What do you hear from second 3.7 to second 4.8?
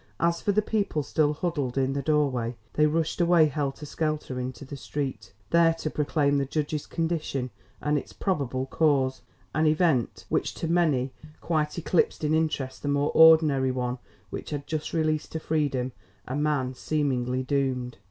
skelter into the